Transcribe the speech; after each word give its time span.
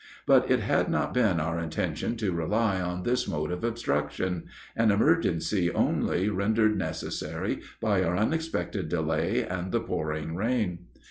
But 0.25 0.49
it 0.49 0.61
had 0.61 0.89
not 0.89 1.13
been 1.13 1.39
our 1.39 1.59
intention 1.59 2.15
to 2.17 2.31
rely 2.33 2.81
on 2.81 3.03
this 3.03 3.27
mode 3.27 3.51
of 3.51 3.63
obstruction 3.63 4.45
an 4.75 4.89
emergency 4.89 5.71
only 5.71 6.27
rendered 6.27 6.75
necessary 6.75 7.61
by 7.79 8.01
our 8.03 8.17
unexpected 8.17 8.89
delay 8.89 9.43
and 9.45 9.71
the 9.71 9.79
pouring 9.81 10.35
rain. 10.35 10.87